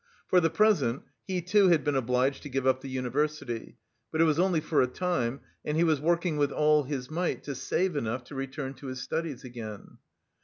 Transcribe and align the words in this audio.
For 0.29 0.39
the 0.41 0.49
present 0.49 1.03
he, 1.27 1.43
too, 1.43 1.67
had 1.67 1.83
been 1.83 1.93
obliged 1.95 2.41
to 2.41 2.49
give 2.49 2.65
up 2.65 2.81
the 2.81 2.89
university, 2.89 3.77
but 4.11 4.19
it 4.19 4.23
was 4.23 4.39
only 4.39 4.59
for 4.59 4.81
a 4.81 4.87
time, 4.87 5.41
and 5.63 5.77
he 5.77 5.83
was 5.83 6.01
working 6.01 6.37
with 6.37 6.51
all 6.51 6.85
his 6.85 7.11
might 7.11 7.43
to 7.43 7.53
save 7.53 7.95
enough 7.95 8.23
to 8.23 8.33
return 8.33 8.73
to 8.73 8.87
his 8.87 8.99
studies 8.99 9.43
again. 9.43 9.99